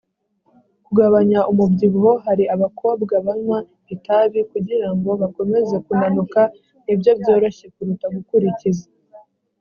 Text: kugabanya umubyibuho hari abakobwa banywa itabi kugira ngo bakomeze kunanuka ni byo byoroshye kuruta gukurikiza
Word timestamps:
kugabanya 0.85 1.39
umubyibuho 1.51 2.11
hari 2.25 2.43
abakobwa 2.55 3.13
banywa 3.25 3.59
itabi 3.93 4.39
kugira 4.51 4.87
ngo 4.95 5.09
bakomeze 5.21 5.75
kunanuka 5.85 6.41
ni 6.83 6.93
byo 6.99 7.11
byoroshye 7.19 7.65
kuruta 7.73 8.05
gukurikiza 8.15 8.87